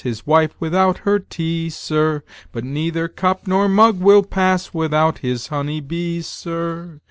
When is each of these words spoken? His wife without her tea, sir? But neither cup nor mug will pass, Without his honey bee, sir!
His 0.03 0.25
wife 0.25 0.55
without 0.59 0.97
her 1.05 1.19
tea, 1.19 1.69
sir? 1.69 2.23
But 2.51 2.63
neither 2.63 3.07
cup 3.07 3.45
nor 3.45 3.69
mug 3.69 3.99
will 3.99 4.23
pass, 4.23 4.73
Without 4.73 5.19
his 5.19 5.49
honey 5.49 5.79
bee, 5.79 6.23
sir! 6.23 6.99